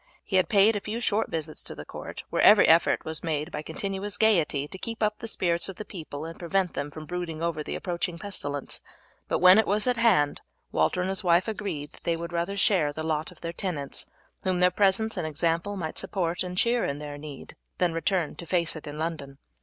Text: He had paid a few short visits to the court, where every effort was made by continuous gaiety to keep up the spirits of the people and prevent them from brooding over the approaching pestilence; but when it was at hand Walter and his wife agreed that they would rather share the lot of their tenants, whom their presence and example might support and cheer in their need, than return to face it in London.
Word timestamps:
He 0.23 0.37
had 0.37 0.49
paid 0.49 0.75
a 0.75 0.79
few 0.81 0.99
short 0.99 1.29
visits 1.29 1.63
to 1.63 1.75
the 1.75 1.85
court, 1.85 2.23
where 2.31 2.41
every 2.41 2.67
effort 2.67 3.05
was 3.05 3.23
made 3.23 3.51
by 3.51 3.61
continuous 3.61 4.17
gaiety 4.17 4.67
to 4.67 4.77
keep 4.79 5.03
up 5.03 5.19
the 5.19 5.27
spirits 5.27 5.69
of 5.69 5.75
the 5.75 5.85
people 5.85 6.25
and 6.25 6.39
prevent 6.39 6.73
them 6.73 6.89
from 6.89 7.05
brooding 7.05 7.43
over 7.43 7.61
the 7.61 7.75
approaching 7.75 8.17
pestilence; 8.17 8.81
but 9.27 9.37
when 9.37 9.59
it 9.59 9.67
was 9.67 9.85
at 9.85 9.97
hand 9.97 10.41
Walter 10.71 11.01
and 11.01 11.09
his 11.11 11.23
wife 11.23 11.47
agreed 11.47 11.93
that 11.93 12.03
they 12.03 12.17
would 12.17 12.33
rather 12.33 12.57
share 12.57 12.91
the 12.91 13.03
lot 13.03 13.29
of 13.31 13.41
their 13.41 13.53
tenants, 13.53 14.07
whom 14.41 14.59
their 14.59 14.71
presence 14.71 15.17
and 15.17 15.27
example 15.27 15.77
might 15.77 15.99
support 15.99 16.41
and 16.41 16.57
cheer 16.57 16.83
in 16.83 16.97
their 16.97 17.19
need, 17.19 17.55
than 17.77 17.93
return 17.93 18.35
to 18.37 18.47
face 18.47 18.75
it 18.75 18.87
in 18.87 18.97
London. 18.97 19.37